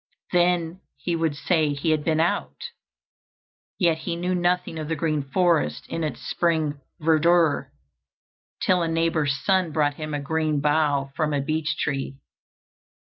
[0.31, 2.71] Then he would say he had been out,
[3.77, 7.69] yet he knew nothing of the green forest in its spring verdure,
[8.63, 12.17] till a neighbor's son brought him a green bough from a beech tree.